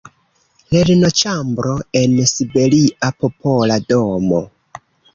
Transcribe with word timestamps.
“Lernoĉambro 0.75 1.75
en 2.01 2.17
siberia 2.33 3.15
Popola 3.23 3.81
Domo. 3.89 4.45